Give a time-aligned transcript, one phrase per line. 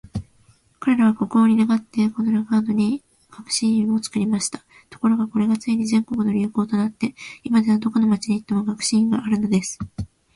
[0.79, 4.65] 彼等は国王に願って、このラガードに学士院を作りました。
[4.89, 9.77] ところが、これがついに全国の流行となって、今では、どこの町に行っても学士院があるのです。